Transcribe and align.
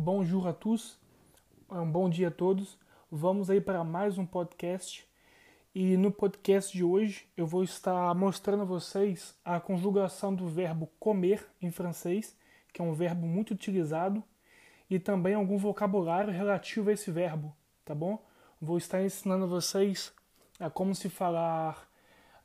bonjour 0.00 0.46
a 0.46 0.52
tous, 0.52 0.96
um 1.68 1.90
bom 1.90 2.08
dia 2.08 2.28
a 2.28 2.30
todos. 2.30 2.78
Vamos 3.10 3.50
aí 3.50 3.60
para 3.60 3.82
mais 3.82 4.16
um 4.16 4.24
podcast. 4.24 5.04
E 5.74 5.96
no 5.96 6.12
podcast 6.12 6.72
de 6.72 6.84
hoje 6.84 7.26
eu 7.36 7.44
vou 7.48 7.64
estar 7.64 8.14
mostrando 8.14 8.62
a 8.62 8.64
vocês 8.64 9.36
a 9.44 9.58
conjugação 9.58 10.32
do 10.32 10.46
verbo 10.46 10.88
comer 11.00 11.44
em 11.60 11.72
francês, 11.72 12.36
que 12.72 12.80
é 12.80 12.84
um 12.84 12.94
verbo 12.94 13.26
muito 13.26 13.50
utilizado, 13.50 14.22
e 14.88 15.00
também 15.00 15.34
algum 15.34 15.58
vocabulário 15.58 16.32
relativo 16.32 16.90
a 16.90 16.92
esse 16.92 17.10
verbo, 17.10 17.52
tá 17.84 17.92
bom? 17.92 18.24
Vou 18.62 18.78
estar 18.78 19.02
ensinando 19.02 19.46
a 19.46 19.48
vocês 19.48 20.14
a 20.60 20.70
como 20.70 20.94
se 20.94 21.08
falar 21.08 21.90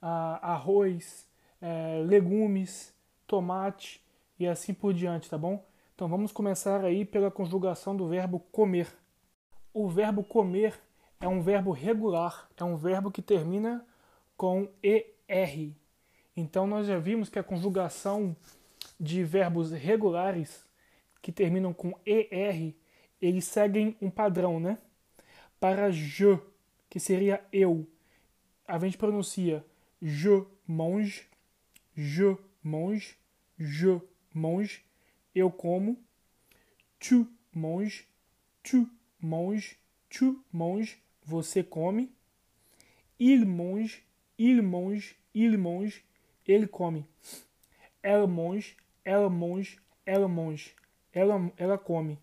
a, 0.01 0.53
arroz, 0.53 1.29
é, 1.61 2.01
legumes, 2.03 2.91
tomate 3.27 4.03
e 4.39 4.47
assim 4.47 4.73
por 4.73 4.91
diante, 4.91 5.29
tá 5.29 5.37
bom? 5.37 5.63
Então 5.95 6.07
vamos 6.07 6.31
começar 6.31 6.83
aí 6.83 7.05
pela 7.05 7.29
conjugação 7.29 7.95
do 7.95 8.07
verbo 8.07 8.39
comer. 8.51 8.87
O 9.73 9.87
verbo 9.87 10.23
comer 10.23 10.79
é 11.19 11.27
um 11.27 11.41
verbo 11.41 11.71
regular, 11.71 12.49
é 12.57 12.63
um 12.63 12.75
verbo 12.75 13.11
que 13.11 13.21
termina 13.21 13.85
com 14.35 14.67
ER. 14.81 15.71
Então 16.35 16.65
nós 16.65 16.87
já 16.87 16.97
vimos 16.97 17.29
que 17.29 17.37
a 17.37 17.43
conjugação 17.43 18.35
de 18.99 19.23
verbos 19.23 19.71
regulares 19.71 20.65
que 21.21 21.31
terminam 21.31 21.73
com 21.73 21.93
ER, 22.05 22.73
eles 23.21 23.45
seguem 23.45 23.95
um 24.01 24.09
padrão, 24.09 24.59
né? 24.59 24.77
Para 25.59 25.91
je, 25.91 26.37
que 26.89 26.99
seria 26.99 27.43
eu, 27.51 27.87
a 28.67 28.77
gente 28.79 28.97
pronuncia 28.97 29.63
je 30.03 30.45
mange, 30.67 31.25
je 31.95 32.37
mange, 32.61 33.15
je 33.57 34.01
mange, 34.33 34.83
eu 35.35 35.51
como. 35.51 35.97
Tu 36.99 37.27
mange, 37.53 38.07
tu 38.63 38.89
mange, 39.21 39.77
tu 40.09 40.43
mange, 40.51 41.01
você 41.25 41.63
come. 41.63 42.09
Il 43.19 43.45
mange, 43.45 44.03
il 44.37 44.61
mange, 44.61 45.15
il 45.33 45.57
mange, 45.57 46.03
ele 46.47 46.67
come. 46.67 47.05
Ela 48.01 48.27
mange, 48.27 48.75
ela 49.05 49.29
mange, 49.29 49.77
ela 50.05 50.27
mange, 50.27 50.75
ela, 51.13 51.51
ela 51.57 51.77
come. 51.77 52.17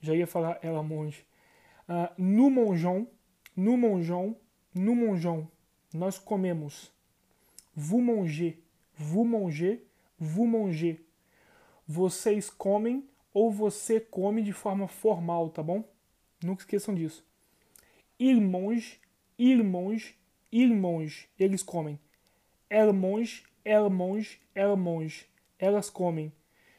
Já 0.00 0.14
ia 0.14 0.26
falar 0.26 0.58
ela 0.62 0.82
mange. 0.82 1.24
Uh, 1.88 2.08
nous 2.18 2.50
mangeons, 2.50 3.06
nous 3.56 3.76
mangeons, 3.76 4.36
nous 4.74 4.94
mangeons. 4.94 5.48
Nós 5.94 6.18
comemos. 6.18 6.92
Vous 7.74 8.00
mangez, 8.00 8.60
vous 8.96 9.24
mangez, 9.24 9.86
vous 10.18 10.46
mangez. 10.46 11.05
Vocês 11.86 12.50
comem 12.50 13.08
ou 13.32 13.50
você 13.50 14.00
come 14.00 14.42
de 14.42 14.52
forma 14.52 14.88
formal, 14.88 15.50
tá 15.50 15.62
bom? 15.62 15.84
Nunca 16.42 16.62
esqueçam 16.62 16.94
disso. 16.94 17.24
Mange, 18.18 19.00
il 19.38 19.62
mange. 19.62 21.28
Eles 21.38 21.62
comem. 21.62 22.00
Mange, 22.94 23.44
elle 23.64 23.88
mange. 24.76 25.26
Elas 25.58 25.88
comem. 25.88 26.32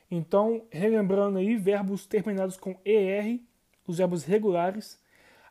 Então, 0.09 0.65
relembrando 0.71 1.37
aí, 1.37 1.55
verbos 1.55 2.05
terminados 2.05 2.57
com 2.57 2.79
ER, 2.83 3.39
os 3.85 3.97
verbos 3.97 4.23
regulares, 4.23 5.01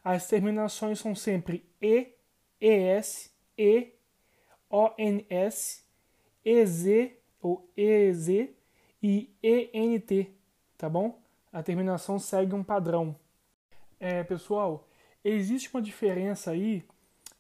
as 0.03 0.29
terminações 0.29 0.99
são 0.99 1.15
sempre 1.15 1.65
E, 1.81 2.15
ES, 2.61 3.35
E, 3.57 3.93
ONS, 4.71 5.85
EZ 6.45 7.13
ou 7.41 7.71
EZ 7.77 8.56
e 9.03 9.31
ENT, 9.43 10.31
tá 10.77 10.89
bom? 10.89 11.21
A 11.53 11.63
terminação 11.63 12.19
segue 12.19 12.55
um 12.55 12.65
padrão. 12.65 13.17
É, 13.99 14.23
pessoal, 14.25 14.87
existe 15.25 15.73
uma 15.73 15.81
diferença 15.81 16.51
aí 16.51 16.85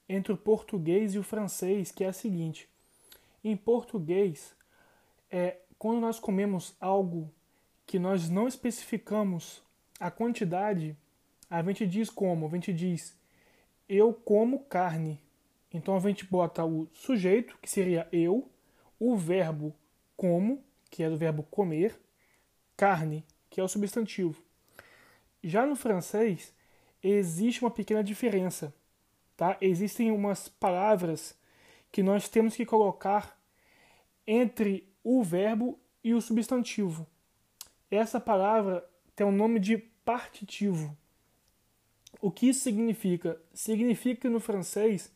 entre 0.08 0.32
o 0.32 0.36
português 0.36 1.14
e 1.14 1.18
o 1.18 1.22
francês, 1.22 1.90
que 1.90 2.04
é 2.04 2.08
a 2.08 2.12
seguinte. 2.12 2.68
Em 3.42 3.56
português, 3.56 4.54
é, 5.30 5.58
quando 5.78 6.00
nós 6.00 6.18
comemos 6.18 6.74
algo 6.80 7.30
que 7.86 7.98
nós 7.98 8.28
não 8.28 8.48
especificamos 8.48 9.62
a 10.00 10.10
quantidade, 10.10 10.96
a 11.48 11.62
gente 11.62 11.86
diz 11.86 12.10
como? 12.10 12.46
A 12.46 12.50
gente 12.50 12.72
diz 12.72 13.16
eu 13.88 14.12
como 14.12 14.60
carne. 14.60 15.20
Então 15.72 15.96
a 15.96 16.00
gente 16.00 16.24
bota 16.24 16.64
o 16.64 16.88
sujeito, 16.92 17.58
que 17.60 17.70
seria 17.70 18.08
eu, 18.10 18.48
o 18.98 19.16
verbo 19.16 19.74
como, 20.16 20.64
que 20.90 21.02
é 21.02 21.10
do 21.10 21.16
verbo 21.16 21.42
comer, 21.44 21.98
carne, 22.76 23.24
que 23.50 23.60
é 23.60 23.64
o 23.64 23.68
substantivo. 23.68 24.42
Já 25.42 25.64
no 25.66 25.76
francês, 25.76 26.54
existe 27.02 27.62
uma 27.62 27.70
pequena 27.70 28.02
diferença. 28.02 28.74
Tá? 29.36 29.56
Existem 29.60 30.10
umas 30.10 30.48
palavras 30.48 31.36
que 31.92 32.02
nós 32.02 32.28
temos 32.28 32.56
que 32.56 32.66
colocar 32.66 33.38
entre 34.26 34.88
o 35.04 35.22
verbo 35.22 35.78
e 36.02 36.14
o 36.14 36.20
substantivo. 36.20 37.06
Essa 37.90 38.18
palavra 38.18 38.84
tem 39.14 39.26
o 39.26 39.32
nome 39.32 39.60
de 39.60 39.78
partitivo. 39.78 40.96
O 42.20 42.30
que 42.30 42.48
isso 42.48 42.60
significa? 42.60 43.40
Significa 43.52 44.22
que 44.22 44.28
no 44.28 44.40
francês 44.40 45.12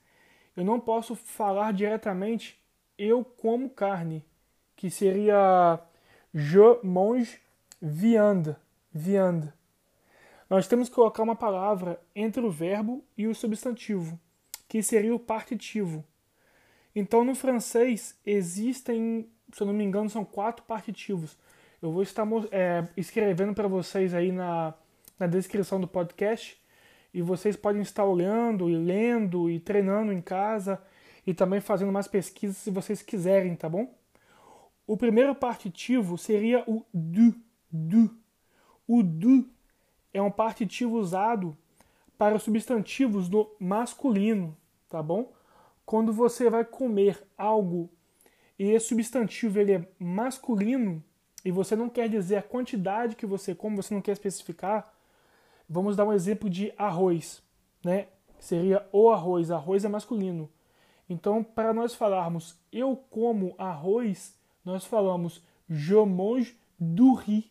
eu 0.56 0.64
não 0.64 0.78
posso 0.78 1.16
falar 1.16 1.72
diretamente 1.72 2.60
eu 2.98 3.25
como 3.25 3.70
carne, 3.70 4.25
que 4.80 4.91
seria 4.91 5.78
je 6.32 6.78
mange 6.82 7.38
viande, 7.82 8.56
viande. 8.91 9.52
Nós 10.48 10.66
temos 10.66 10.88
que 10.88 10.94
colocar 10.94 11.22
uma 11.22 11.36
palavra 11.36 12.00
entre 12.16 12.41
o 12.41 12.50
verbo 12.50 13.04
e 13.14 13.26
o 13.26 13.34
substantivo, 13.34 14.19
que 14.66 14.82
seria 14.82 15.14
o 15.14 15.19
partitivo. 15.19 16.02
Então, 16.96 17.26
no 17.26 17.34
francês, 17.34 18.19
existem, 18.24 19.28
se 19.52 19.62
eu 19.62 19.66
não 19.66 19.74
me 19.74 19.84
engano, 19.84 20.08
são 20.08 20.24
quatro 20.24 20.64
partitivos. 20.64 21.36
Eu 21.82 21.92
vou 21.92 22.02
estar 22.02 22.26
é, 22.50 22.88
escrevendo 22.96 23.52
para 23.52 23.69
vocês 23.69 24.14
aí 24.14 24.32
na, 24.32 24.72
na 25.19 25.26
descrição 25.26 25.78
do 25.78 25.86
podcast 25.86 26.58
e 27.12 27.20
vocês 27.20 27.54
podem 27.54 27.82
estar 27.82 28.06
olhando 28.06 28.70
e 28.70 28.76
lendo 28.76 29.50
e 29.50 29.60
treinando 29.60 30.10
em 30.10 30.22
casa 30.22 30.82
e 31.26 31.34
também 31.34 31.60
fazendo 31.60 31.92
mais 31.92 32.08
pesquisas 32.08 32.56
se 32.56 32.70
vocês 32.70 33.02
quiserem, 33.02 33.54
tá 33.54 33.69
bom? 33.69 34.00
O 34.90 34.96
primeiro 34.96 35.36
partitivo 35.36 36.18
seria 36.18 36.64
o 36.66 36.84
du, 36.92 37.32
du. 37.70 38.10
O 38.88 39.04
du 39.04 39.48
é 40.12 40.20
um 40.20 40.32
partitivo 40.32 40.98
usado 40.98 41.56
para 42.18 42.40
substantivos 42.40 43.28
do 43.28 43.48
masculino, 43.60 44.56
tá 44.88 45.00
bom? 45.00 45.32
Quando 45.86 46.12
você 46.12 46.50
vai 46.50 46.64
comer 46.64 47.22
algo 47.38 47.88
e 48.58 48.64
esse 48.64 48.88
substantivo 48.88 49.60
ele 49.60 49.74
é 49.74 49.88
masculino 49.96 51.00
e 51.44 51.52
você 51.52 51.76
não 51.76 51.88
quer 51.88 52.08
dizer 52.08 52.38
a 52.38 52.42
quantidade 52.42 53.14
que 53.14 53.26
você 53.26 53.54
come, 53.54 53.76
você 53.76 53.94
não 53.94 54.02
quer 54.02 54.10
especificar, 54.10 54.92
Vamos 55.68 55.94
dar 55.94 56.04
um 56.04 56.12
exemplo 56.12 56.50
de 56.50 56.74
arroz, 56.76 57.40
né? 57.84 58.08
Seria 58.40 58.84
o 58.90 59.08
arroz, 59.08 59.52
arroz 59.52 59.84
é 59.84 59.88
masculino. 59.88 60.50
Então, 61.08 61.44
para 61.44 61.72
nós 61.72 61.94
falarmos 61.94 62.58
eu 62.72 62.96
como 63.08 63.54
arroz, 63.56 64.39
nós 64.65 64.84
falamos 64.84 65.43
je 65.69 65.94
mange 66.04 66.56
du 66.78 67.15
riz. 67.15 67.44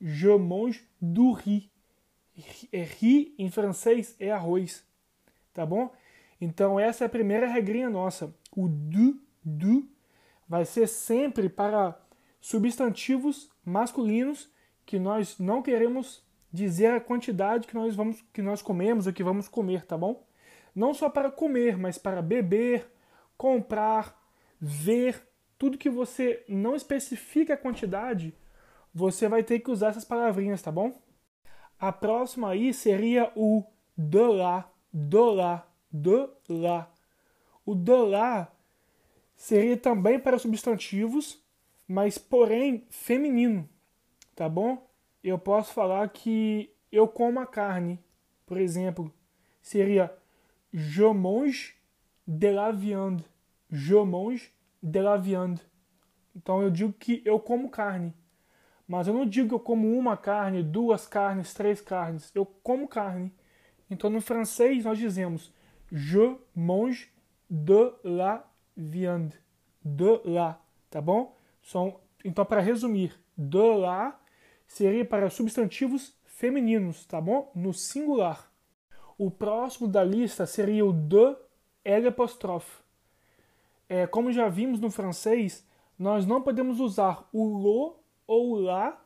Je 0.00 0.28
du 1.00 1.32
riz. 1.32 1.68
É 2.72 2.82
riz 2.82 3.32
em 3.38 3.50
francês 3.50 4.14
é 4.20 4.30
arroz, 4.30 4.84
tá 5.52 5.66
bom? 5.66 5.90
Então 6.40 6.78
essa 6.78 7.04
é 7.04 7.06
a 7.06 7.10
primeira 7.10 7.48
regrinha 7.48 7.90
nossa. 7.90 8.32
O 8.56 8.68
du, 8.68 9.20
du 9.44 9.88
vai 10.48 10.64
ser 10.64 10.86
sempre 10.86 11.48
para 11.48 12.00
substantivos 12.40 13.50
masculinos 13.64 14.48
que 14.86 14.98
nós 14.98 15.38
não 15.38 15.62
queremos 15.62 16.22
dizer 16.52 16.92
a 16.92 17.00
quantidade 17.00 17.66
que 17.66 17.74
nós 17.74 17.94
vamos 17.94 18.22
que 18.32 18.40
nós 18.40 18.62
comemos 18.62 19.06
ou 19.06 19.12
que 19.12 19.24
vamos 19.24 19.48
comer, 19.48 19.84
tá 19.84 19.98
bom? 19.98 20.24
Não 20.74 20.94
só 20.94 21.10
para 21.10 21.30
comer, 21.30 21.76
mas 21.76 21.98
para 21.98 22.22
beber, 22.22 22.88
comprar, 23.36 24.16
ver, 24.60 25.27
tudo 25.58 25.78
que 25.78 25.90
você 25.90 26.44
não 26.48 26.74
especifica 26.74 27.54
a 27.54 27.58
quantidade, 27.58 28.34
você 28.94 29.28
vai 29.28 29.42
ter 29.42 29.60
que 29.60 29.70
usar 29.70 29.88
essas 29.88 30.04
palavrinhas, 30.04 30.62
tá 30.62 30.70
bom? 30.70 31.00
A 31.78 31.92
próxima 31.92 32.50
aí 32.50 32.72
seria 32.72 33.32
o 33.36 33.64
de 33.96 34.26
lá, 34.26 34.70
do 34.92 35.24
lá, 35.30 35.68
de 35.92 36.28
lá. 36.48 36.90
O 37.66 37.74
de 37.74 37.96
lá 37.96 38.52
seria 39.36 39.76
também 39.76 40.18
para 40.18 40.38
substantivos, 40.38 41.42
mas 41.86 42.18
porém 42.18 42.86
feminino, 42.90 43.68
tá 44.34 44.48
bom? 44.48 44.88
eu 45.22 45.38
posso 45.38 45.72
falar 45.72 46.08
que 46.08 46.72
eu 46.90 47.08
como 47.08 47.40
a 47.40 47.46
carne, 47.46 47.98
por 48.46 48.58
exemplo, 48.58 49.12
seria 49.60 50.12
je 50.72 51.04
mange 51.12 51.74
de 52.26 52.50
la 52.50 52.70
viande. 52.70 53.24
Je 53.70 53.94
mange 54.04 54.52
de 54.82 55.00
la 55.00 55.16
viande. 55.16 55.60
Então 56.34 56.62
eu 56.62 56.70
digo 56.70 56.92
que 56.92 57.22
eu 57.24 57.40
como 57.40 57.70
carne. 57.70 58.14
Mas 58.86 59.06
eu 59.06 59.14
não 59.14 59.26
digo 59.26 59.48
que 59.48 59.54
eu 59.54 59.60
como 59.60 59.92
uma 59.98 60.16
carne, 60.16 60.62
duas 60.62 61.06
carnes, 61.06 61.52
três 61.52 61.80
carnes. 61.80 62.30
Eu 62.34 62.46
como 62.46 62.88
carne. 62.88 63.32
Então 63.90 64.08
no 64.08 64.20
francês 64.20 64.84
nós 64.84 64.98
dizemos 64.98 65.52
Je 65.90 66.36
mange 66.54 67.10
de 67.48 67.92
la 68.04 68.48
viande. 68.76 69.36
De 69.84 70.20
la, 70.24 70.60
tá 70.90 71.00
bom? 71.00 71.36
São, 71.62 72.00
então 72.24 72.44
para 72.44 72.60
resumir, 72.60 73.18
de 73.36 73.76
la 73.76 74.18
seria 74.66 75.04
para 75.04 75.30
substantivos 75.30 76.16
femininos, 76.24 77.04
tá 77.06 77.20
bom? 77.20 77.50
No 77.54 77.72
singular. 77.72 78.50
O 79.16 79.30
próximo 79.30 79.88
da 79.88 80.04
lista 80.04 80.46
seria 80.46 80.86
o 80.86 80.92
de 80.92 81.36
L. 81.84 82.14
É, 83.88 84.06
como 84.06 84.32
já 84.32 84.48
vimos 84.48 84.80
no 84.80 84.90
francês, 84.90 85.66
nós 85.98 86.26
não 86.26 86.42
podemos 86.42 86.80
usar 86.80 87.28
o 87.32 87.44
lo 87.44 87.96
ou 88.26 88.56
lá 88.56 89.02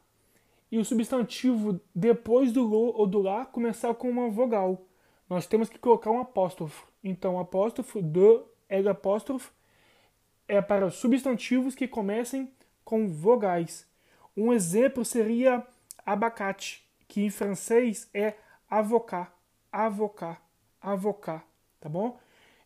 e 0.70 0.78
o 0.78 0.84
substantivo 0.84 1.80
depois 1.94 2.52
do 2.52 2.62
lo 2.62 2.92
ou 2.96 3.06
do 3.06 3.20
lá 3.20 3.46
começar 3.46 3.94
com 3.94 4.10
uma 4.10 4.28
vogal. 4.28 4.82
Nós 5.28 5.46
temos 5.46 5.68
que 5.68 5.78
colocar 5.78 6.10
um 6.10 6.20
apóstrofo. 6.20 6.86
Então, 7.02 7.38
apóstrofo 7.38 8.02
de 8.02 8.42
L 8.68 8.88
apóstrofo 8.88 9.52
é 10.48 10.60
para 10.60 10.90
substantivos 10.90 11.74
que 11.74 11.88
comecem 11.88 12.52
com 12.84 13.08
vogais. 13.08 13.86
Um 14.36 14.52
exemplo 14.52 15.04
seria 15.04 15.66
abacate, 16.04 16.86
que 17.06 17.22
em 17.22 17.30
francês 17.30 18.08
é 18.12 18.34
avocat, 18.68 19.30
avocat, 19.70 20.40
avocat, 20.80 21.44
tá 21.80 21.88
bom? 21.88 22.18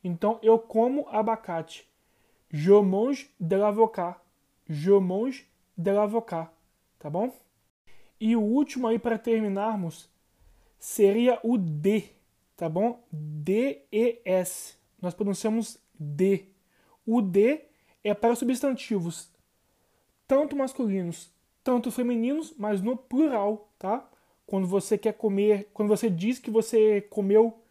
Então 0.02 0.38
eu 0.42 0.58
como 0.58 1.08
abacate. 1.08 1.88
Je 2.50 2.72
mange 2.72 3.30
de 3.38 3.56
l'avocat. 3.56 4.20
Je 4.68 4.92
mange 4.92 5.46
de 5.76 5.90
l'avocat, 5.90 6.52
tá 6.98 7.08
bom? 7.10 7.32
E 8.20 8.34
o 8.34 8.40
último 8.40 8.86
aí 8.86 8.98
para 8.98 9.18
terminarmos 9.18 10.08
seria 10.78 11.38
o 11.42 11.58
D, 11.58 12.10
tá 12.56 12.68
bom? 12.68 13.04
D-E-S. 13.12 14.76
Nós 15.00 15.14
pronunciamos 15.14 15.78
D. 15.98 16.46
O 17.06 17.20
D 17.20 17.64
é 18.02 18.14
para 18.14 18.34
substantivos 18.34 19.30
tanto 20.26 20.56
masculinos, 20.56 21.30
tanto 21.62 21.90
femininos, 21.90 22.54
mas 22.58 22.82
no 22.82 22.96
plural, 22.96 23.72
tá? 23.78 24.08
Quando 24.46 24.66
você 24.66 24.98
quer 24.98 25.14
comer, 25.14 25.70
quando 25.72 25.88
você 25.88 26.10
diz 26.10 26.38
que 26.38 26.50
você 26.50 27.00
comeu 27.00 27.62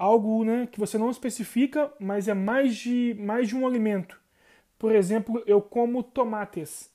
algo 0.00 0.42
né, 0.46 0.66
que 0.66 0.80
você 0.80 0.96
não 0.96 1.10
especifica, 1.10 1.92
mas 2.00 2.26
é 2.26 2.32
mais 2.32 2.74
de, 2.74 3.14
mais 3.18 3.48
de 3.48 3.54
um 3.54 3.66
alimento. 3.66 4.18
Por 4.78 4.94
exemplo, 4.94 5.42
eu 5.46 5.60
como 5.60 6.02
tomates. 6.02 6.90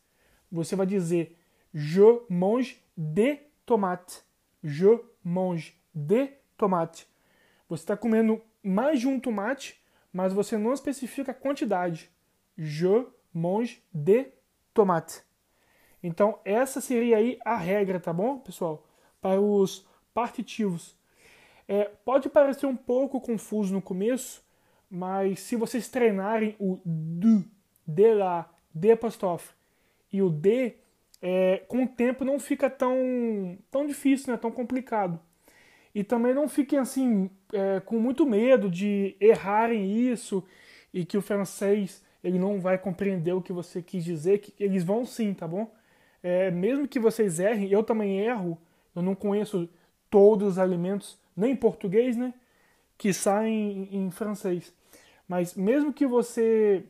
Você 0.51 0.75
vai 0.75 0.87
dizer 0.87 1.37
je 1.71 2.01
mange 2.27 2.81
de 2.97 3.37
tomate. 3.63 4.23
Je 4.63 4.99
mange 5.23 5.75
de 5.93 6.31
tomate. 6.57 7.07
Você 7.69 7.83
está 7.83 7.95
comendo 7.95 8.41
mais 8.63 8.99
de 8.99 9.07
um 9.07 9.19
tomate, 9.19 9.79
mas 10.11 10.33
você 10.33 10.57
não 10.57 10.73
especifica 10.73 11.31
a 11.31 11.35
quantidade. 11.35 12.09
Je 12.57 13.05
mange 13.31 13.83
de 13.93 14.31
tomate. 14.73 15.21
Então, 16.01 16.39
essa 16.43 16.81
seria 16.81 17.17
aí 17.17 17.37
a 17.45 17.55
regra, 17.55 17.99
tá 17.99 18.11
bom, 18.11 18.39
pessoal? 18.39 18.87
Para 19.21 19.39
os 19.39 19.87
partitivos. 20.11 20.97
É, 21.67 21.85
pode 22.05 22.29
parecer 22.29 22.65
um 22.65 22.75
pouco 22.75 23.19
confuso 23.19 23.73
no 23.73 23.81
começo, 23.81 24.43
mas 24.89 25.39
se 25.39 25.55
vocês 25.55 25.87
treinarem 25.89 26.55
o 26.59 26.79
du, 26.85 27.43
de 27.87 28.13
lá, 28.13 28.51
de 28.73 28.91
apóstrofe 28.91 29.53
e 30.11 30.21
o 30.21 30.29
de, 30.29 30.73
é, 31.21 31.63
com 31.67 31.83
o 31.83 31.87
tempo 31.87 32.23
não 32.23 32.39
fica 32.39 32.69
tão, 32.69 33.57
tão 33.71 33.85
difícil, 33.85 34.31
né, 34.31 34.37
tão 34.37 34.51
complicado. 34.51 35.19
E 35.93 36.03
também 36.03 36.33
não 36.33 36.47
fiquem 36.47 36.77
assim 36.77 37.29
é, 37.53 37.79
com 37.79 37.99
muito 37.99 38.25
medo 38.25 38.69
de 38.69 39.15
errarem 39.19 39.91
isso 39.91 40.43
e 40.93 41.05
que 41.05 41.17
o 41.17 41.21
francês 41.21 42.03
ele 42.23 42.39
não 42.39 42.59
vai 42.59 42.77
compreender 42.77 43.33
o 43.33 43.41
que 43.41 43.53
você 43.53 43.81
quis 43.81 44.03
dizer, 44.03 44.39
que 44.39 44.53
eles 44.61 44.83
vão 44.83 45.05
sim, 45.05 45.33
tá 45.33 45.47
bom? 45.47 45.71
É, 46.23 46.49
mesmo 46.49 46.87
que 46.87 46.99
vocês 46.99 47.39
errem, 47.39 47.69
eu 47.69 47.83
também 47.83 48.19
erro, 48.19 48.57
eu 48.95 49.01
não 49.01 49.13
conheço 49.13 49.69
todos 50.09 50.53
os 50.53 50.59
alimentos, 50.59 51.19
nem 51.35 51.51
em 51.51 51.55
português, 51.55 52.15
né? 52.15 52.33
Que 52.97 53.13
saem 53.13 53.89
em, 53.91 54.05
em 54.05 54.11
francês. 54.11 54.73
Mas 55.27 55.55
mesmo 55.55 55.91
que 55.91 56.05
você 56.05 56.85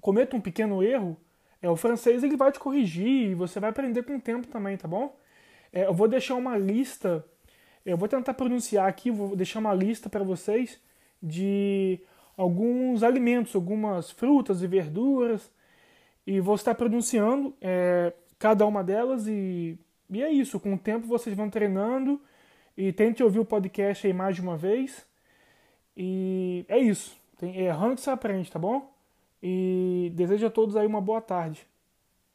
cometa 0.00 0.36
um 0.36 0.40
pequeno 0.40 0.82
erro, 0.82 1.16
é, 1.60 1.68
o 1.68 1.76
francês 1.76 2.22
ele 2.22 2.36
vai 2.36 2.52
te 2.52 2.60
corrigir 2.60 3.30
e 3.30 3.34
você 3.34 3.58
vai 3.58 3.70
aprender 3.70 4.02
com 4.02 4.16
o 4.16 4.20
tempo 4.20 4.46
também, 4.46 4.76
tá 4.76 4.86
bom? 4.86 5.16
É, 5.72 5.86
eu 5.86 5.94
vou 5.94 6.08
deixar 6.08 6.34
uma 6.34 6.56
lista, 6.56 7.24
eu 7.84 7.96
vou 7.96 8.08
tentar 8.08 8.34
pronunciar 8.34 8.88
aqui, 8.88 9.10
vou 9.10 9.34
deixar 9.34 9.58
uma 9.58 9.74
lista 9.74 10.08
para 10.08 10.22
vocês 10.22 10.80
de 11.22 12.00
alguns 12.36 13.02
alimentos, 13.02 13.54
algumas 13.54 14.10
frutas 14.10 14.62
e 14.62 14.66
verduras, 14.66 15.50
e 16.26 16.40
vou 16.40 16.54
estar 16.54 16.74
pronunciando 16.74 17.54
é, 17.60 18.12
cada 18.38 18.64
uma 18.64 18.84
delas 18.84 19.26
e, 19.26 19.78
e 20.08 20.22
é 20.22 20.30
isso. 20.30 20.60
Com 20.60 20.74
o 20.74 20.78
tempo 20.78 21.06
vocês 21.06 21.34
vão 21.34 21.50
treinando 21.50 22.20
e 22.78 22.92
tente 22.92 23.24
ouvir 23.24 23.40
o 23.40 23.44
podcast 23.44 24.06
aí 24.06 24.12
mais 24.12 24.36
de 24.36 24.40
uma 24.40 24.56
vez. 24.56 25.04
E 25.96 26.64
é 26.68 26.78
isso. 26.78 27.18
Tem, 27.36 27.56
é 27.56 27.64
errando 27.64 27.96
que 27.96 28.00
aprende, 28.08 28.48
tá 28.48 28.58
bom? 28.58 28.88
E 29.42 30.12
desejo 30.14 30.46
a 30.46 30.50
todos 30.50 30.76
aí 30.76 30.86
uma 30.86 31.00
boa 31.00 31.20
tarde. 31.20 31.66